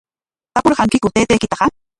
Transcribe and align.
¿Tapurqankiku 0.53 1.07
taytaykitaqa? 1.13 1.65